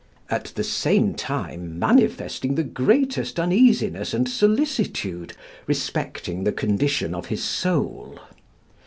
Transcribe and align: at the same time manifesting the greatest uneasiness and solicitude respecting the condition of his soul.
at 0.31 0.45
the 0.55 0.63
same 0.63 1.13
time 1.13 1.77
manifesting 1.77 2.55
the 2.55 2.63
greatest 2.63 3.37
uneasiness 3.39 4.15
and 4.15 4.27
solicitude 4.27 5.33
respecting 5.67 6.43
the 6.43 6.51
condition 6.51 7.13
of 7.13 7.27
his 7.27 7.43
soul. 7.43 8.17